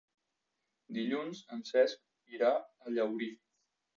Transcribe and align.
Dilluns 0.97 1.41
en 1.57 1.61
Cesc 1.71 2.33
irà 2.37 2.51
a 2.55 2.97
Llaurí. 2.97 3.31